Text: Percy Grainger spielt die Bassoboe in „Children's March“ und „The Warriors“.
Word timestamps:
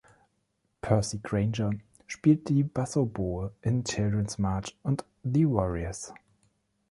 Percy 0.81 1.19
Grainger 1.19 1.69
spielt 2.07 2.49
die 2.49 2.63
Bassoboe 2.63 3.51
in 3.61 3.85
„Children's 3.85 4.39
March“ 4.39 4.75
und 4.81 5.05
„The 5.21 5.47
Warriors“. 5.47 6.11